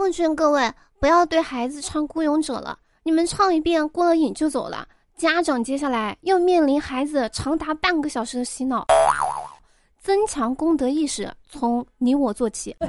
[0.00, 4.88] 奉劝各位不要对孩子唱《孤勇者》了，你们唱一遍过了瘾就走了。
[5.14, 8.86] 家长接下来要面临孩子长达半个小时的洗脑，
[9.98, 12.74] 增强公德意识，从你我做起。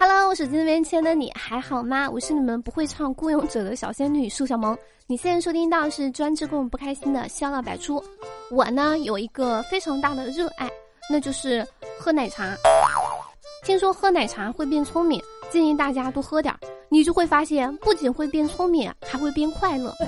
[0.00, 2.10] Hello，我手机那边亲爱的你还好吗？
[2.10, 4.76] 我是你们不会唱《孤勇者》的小仙女苏小萌。
[5.06, 8.02] 你现在收听到是专治各种不开心的笑料百出。
[8.50, 10.68] 我呢有一个非常大的热爱，
[11.08, 11.64] 那就是
[12.02, 12.52] 喝奶茶。
[13.62, 16.58] 听说喝奶茶会变聪明，建议大家多喝点儿。
[16.88, 19.94] 你就会发现，不仅会变聪明，还会变快乐。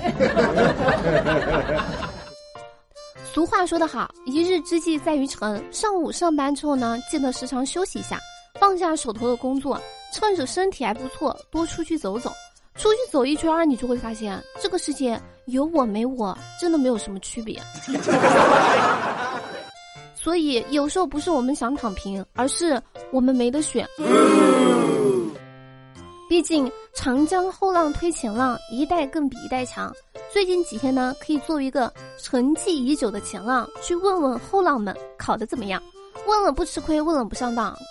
[3.33, 5.63] 俗话说得好，一日之计在于晨。
[5.71, 8.19] 上午上班之后呢，记得时常休息一下，
[8.59, 9.79] 放下手头的工作，
[10.11, 12.29] 趁着身体还不错，多出去走走。
[12.75, 17.57] 出去走一圈，你就会发现，这个世界有我没我，真的没有什么区别。
[20.25, 23.87] 所以有时候不是我们想躺平，而是我们没得选。
[26.27, 29.93] 毕竟长江后浪推前浪，一代更比一代强。
[30.33, 35.79] 最近几天呢，可以作为一个沉寂已久的前浪，去问问后浪们考的怎么样。
[36.25, 37.77] 问了不吃亏，问了不上当。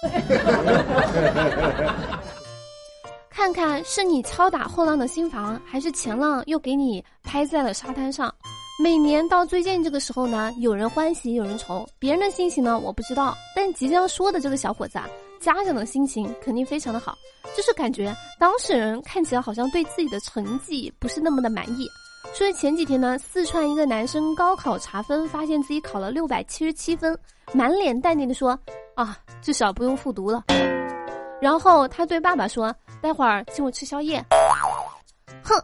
[3.31, 8.35] 看看是你敲打后浪的心房，还是前浪又给你拍在了沙滩上。
[8.77, 15.09] 每年到最近这个时候呢，有人欢喜有人愁，别人的心情呢我不知道，但即将说的这个小伙子啊。
[15.41, 17.17] 家长的心情肯定非常的好，
[17.55, 21.87] 就是感觉当事人看起来好像对自己的成绩不是那么的满意。
[22.33, 27.17] 所以前几天呢，四川一个男生高考查分，发现自己考了六百七十七分，
[27.53, 28.59] 满脸淡定的说
[28.97, 30.43] ：“啊，至少不用复读了。”
[31.41, 34.25] 然后他对爸爸说：“待会儿请我吃宵夜。”
[35.45, 35.55] 哼，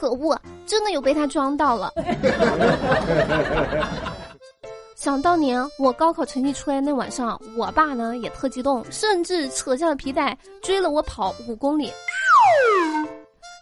[0.00, 1.92] 可恶，真的有被他装到了。
[4.96, 11.92] 想当年我高考成绩出来那晚上，我爸呢也特激动，甚至扯下了皮带追了我跑五公里。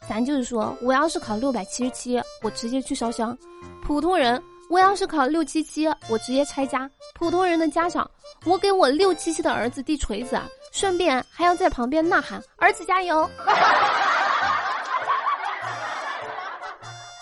[0.09, 3.37] 咱就是说，我要是考六百七十七，我直接去烧香；
[3.85, 8.09] 普通人，我要是考六七七，我直接拆家；普通人的家长，
[8.47, 13.29] 我给我六七七的儿子递锤子，顺便还要在旁边呐喊：“儿子加油！”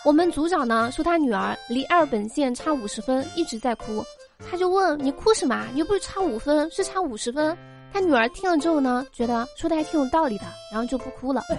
[0.07, 4.05] 我们组长呢说他女儿离二本线差五十分，一直在哭。
[4.49, 5.67] 他就问你哭什么？
[5.73, 7.59] 你又不是差五分，是差五十分。
[7.93, 11.43] 他女儿听了之后呢，觉得说的还挺有道理的，然后就不哭了。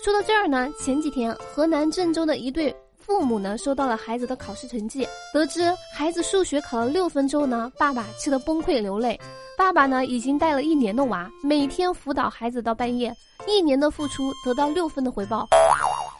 [0.00, 9.18] 说到这儿呢，前几天河南郑州的一对父母呢收到了孩子的考试成绩，得知孩子数学考了六分之后呢，爸爸气得崩溃流泪。
[9.56, 13.12] 爸爸呢已经带了一年的娃，每天辅导孩子到半夜。
[13.46, 15.48] 一年的付出得到六分的回报，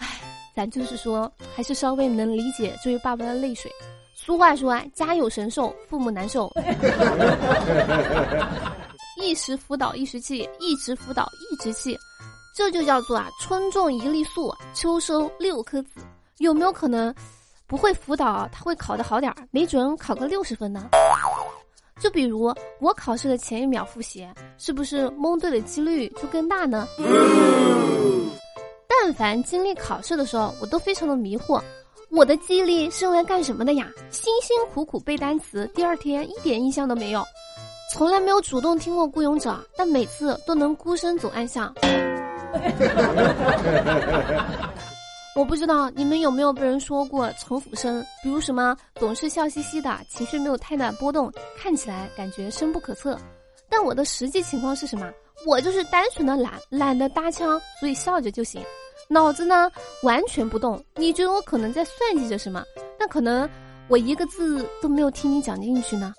[0.01, 0.21] 唉，
[0.55, 3.71] 咱就是说，还是稍微能理解这位爸爸的泪水。
[4.15, 6.51] 俗话说啊，家有神兽，父母难受。
[9.21, 11.99] 一时辅导一时气，一直辅导一直气，
[12.55, 16.01] 这就叫做啊，春种一粒粟，秋收六颗子。
[16.39, 17.15] 有没有可能，
[17.67, 20.89] 不会辅导他会考得好点儿，没准考个六十分呢？
[22.01, 26.87] 就比如我考试的前一秒复习，是不是蒙对的几率就更大呢？
[28.87, 31.61] 但凡经历考试的时候，我都非常的迷惑，
[32.11, 33.89] 我的记忆力是用来干什么的呀？
[34.11, 37.25] 辛辛苦苦背单词，第二天一点印象都没有，
[37.93, 41.73] 从来没有主动听过《孤勇者》，但每次都能孤身走暗巷。
[45.37, 53.19] 我不知道你们有没有被人说过城府深，比如什么总是笑嘻嘻的，情绪没有太大波动，看起来感觉深不可测。
[53.69, 55.13] 但我的实际情况是什么？
[55.47, 58.65] 我就是单纯的懒，懒得搭腔，所以笑着就行，
[59.11, 59.71] 脑子呢
[60.03, 60.83] 完全不动。
[60.95, 62.65] 你觉得我可能在算计着什么？
[62.99, 63.47] 那可能
[63.89, 66.15] 我一个字都没有听你讲进去呢。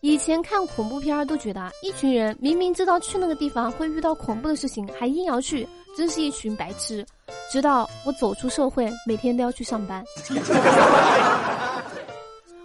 [0.00, 7.04] 以前看恐怖片都觉得一群人明明知道去那个地方会遇到恐怖的事情，还硬要去，真是一群白痴。
[7.50, 10.04] 直到我走出社会，每天都要去上班。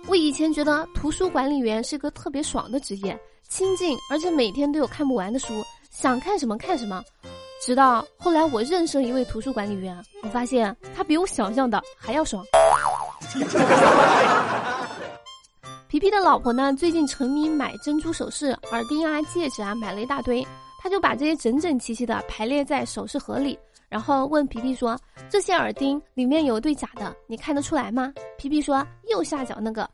[0.06, 3.20] 我以前觉得图书管理员是个特别爽的职业，
[3.50, 7.02] 清静，而且每天都有看不完的书，想看什么看什么。
[7.60, 12.46] 直到后来我认识了一位图书管理员，我发现他比我想象的还要爽。
[15.88, 20.46] 皮皮的老婆呢，最近沉迷买珍珠首饰、耳钉啊、戒指啊，买了一大堆，
[20.84, 23.58] 他就把这些整整齐齐的排列在首饰盒里。
[23.88, 25.00] 然后问皮皮说
[25.32, 29.90] ：“这些耳钉里面有一对假的，你看得出来吗？”皮皮说：“右下角那个。”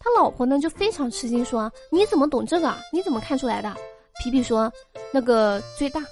[0.00, 2.74] 他老婆呢就非常吃惊说：“你怎么懂这个？
[2.92, 3.72] 你怎么看出来的？”
[4.20, 4.68] 皮皮说
[5.14, 6.02] ：“那个最大。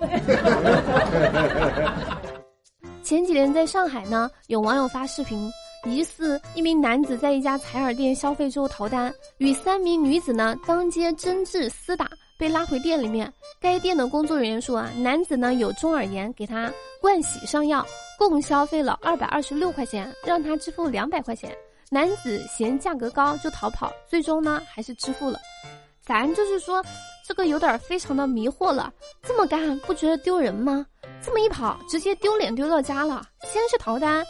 [3.04, 5.48] ”前几天在上海呢，有网友发视频，
[5.84, 12.10] 疑似一名男子在一家采耳店消费之后逃单，与三名女子呢当街争执厮打，
[12.40, 13.30] 被拉回店里面。
[13.60, 17.86] 该店的工作人员说啊，男子呢有中耳炎，给他灌洗上药，
[18.18, 21.54] 共消费了二百二十六块钱，让他支付两百块钱。
[21.90, 25.38] 男子嫌价格高就逃跑，最终呢还是支付了。
[26.02, 26.82] 咱就是说，
[27.28, 28.90] 这个有点非常的迷惑了，
[29.22, 30.86] 这么干不觉得丢人吗？
[31.22, 33.22] 这么一跑，直接丢脸丢到家了。
[33.44, 34.24] 先是逃单，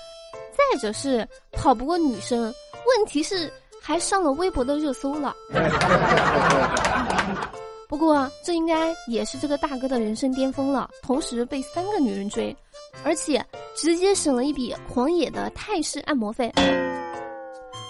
[0.51, 3.49] 再者是跑不过女生，问题是
[3.81, 5.33] 还上了微博的热搜了。
[7.91, 12.57] 不过这应该也是这个大哥的人生巅峰了，同时被三个女人追，
[13.03, 13.45] 而且
[13.75, 16.53] 直接省了一笔狂野的泰式按摩费。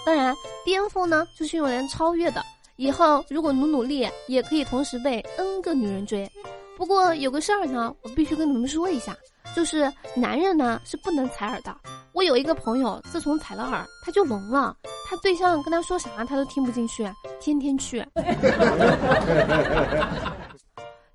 [0.03, 2.43] 当然，巅峰呢就是用来超越的。
[2.77, 6.27] 以后如果努努力，也可以同时被 N 个女人追。
[6.75, 9.15] 不过有个事儿呢，我必须跟你们说一下，
[9.55, 11.77] 就是男人呢是不能采耳的。
[12.11, 14.75] 我有一个朋友，自从采了耳，他就聋了。
[15.11, 17.05] 他对象跟他说啥，他都听不进去，
[17.41, 18.01] 天天去。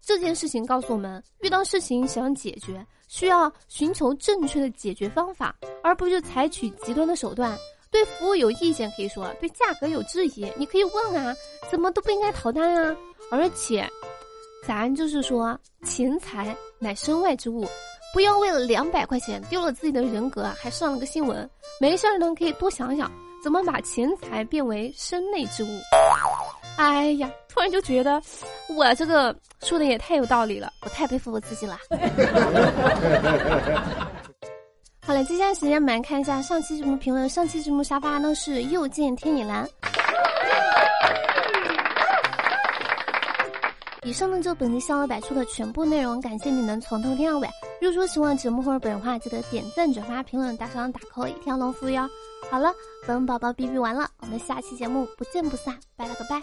[0.02, 7.56] 这件事情告诉我们，遇到事情想解决，需要寻求正确的解决方法，而不是采取极端的手段。
[7.90, 11.34] 对服务有意见可以说，对价格有质疑，你可以问啊，
[11.70, 12.94] 怎么都不应该逃单啊。
[13.30, 13.88] 而且，
[14.66, 17.66] 咱就是说，钱财乃身外之物，
[18.12, 21.48] 不要为了两百块钱丢了自己的人格，还上了个新闻。
[21.80, 23.10] 没事儿呢，可以多想想
[23.46, 25.68] 怎么把钱财变为身内之物。
[26.78, 28.20] 哎呀，突然就觉得
[28.76, 29.32] 我这个
[29.62, 31.78] 说的也太有道理了，我太佩服我自己了。
[35.00, 37.28] 好了，接下来时间我们来看一下上期节目评论。
[37.28, 39.64] 上期节目沙发呢是又见天野蓝。
[44.02, 47.48] 以上呢就本期笑乐百出的全部内容，感谢你能从头听到尾。
[47.80, 52.08] 如果说喜欢节目或者本人话，记得点赞、转发、评论、打赏、打 call，一条龙服务哟。
[52.50, 52.72] 好了，
[53.06, 56.40] 本宝宝哔哔完了，我们下期节目不见不散，拜了个拜。